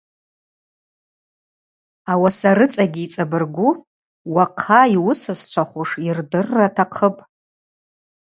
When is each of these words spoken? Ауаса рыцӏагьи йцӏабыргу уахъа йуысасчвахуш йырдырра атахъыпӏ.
Ауаса 2.11 2.51
рыцӏагьи 2.57 3.03
йцӏабыргу 3.05 3.69
уахъа 4.33 4.81
йуысасчвахуш 4.93 5.89
йырдырра 6.05 6.63
атахъыпӏ. 6.69 7.21